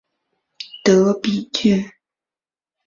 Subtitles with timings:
[0.83, 1.87] 德比郡。